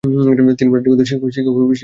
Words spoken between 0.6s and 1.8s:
প্রাগে গণিতের শিক্ষক হিসেবে চাকরি পান।